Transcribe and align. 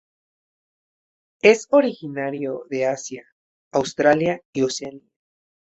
Es 1.43 1.67
originario 1.69 2.65
de 2.71 2.87
Asia, 2.87 3.23
Australia 3.71 4.41
y 4.51 4.63
Oceanía. 4.63 5.11